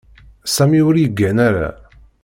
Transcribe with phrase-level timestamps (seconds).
[0.55, 1.69] Sami ur yeggan ara.